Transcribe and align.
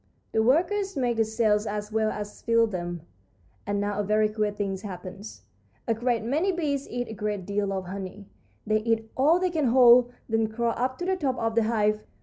"The 0.31 0.41
workers 0.41 0.97
make 0.97 1.17
the 1.17 1.23
cells 1.23 1.67
as 1.67 1.91
well 1.91 2.09
as 2.09 2.41
fill 2.41 2.65
them, 2.65 3.03
and 3.67 3.79
now 3.79 3.99
a 3.99 4.03
very 4.03 4.29
queer 4.29 4.49
thing 4.51 4.75
happens. 4.79 5.43
A 5.87 5.93
great 5.93 6.23
many 6.23 6.51
bees 6.51 6.89
eat 6.89 7.07
a 7.07 7.13
great 7.13 7.45
deal 7.45 7.71
of 7.71 7.85
honey. 7.85 8.25
They 8.65 8.79
eat 8.79 9.11
all 9.15 9.37
they 9.39 9.51
can 9.51 9.65
hold, 9.67 10.11
then 10.27 10.47
crawl 10.47 10.73
up 10.75 10.97
to 10.97 11.05
the 11.05 11.15
top 11.15 11.37
of 11.37 11.53
the 11.53 11.65
hive. 11.65 12.03